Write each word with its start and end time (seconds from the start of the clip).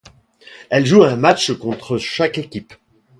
Elle 0.71 0.87
joue 0.87 1.03
un 1.03 1.15
match 1.15 1.51
contre 1.59 1.99
chaque 1.99 2.39
équipe. 2.39 2.73